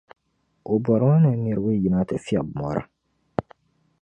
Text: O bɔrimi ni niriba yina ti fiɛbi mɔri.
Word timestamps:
O 0.71 0.73
bɔrimi 0.83 1.17
ni 1.23 1.31
niriba 1.43 1.71
yina 1.81 1.99
ti 2.09 2.15
fiɛbi 2.25 2.51
mɔri. 2.59 2.83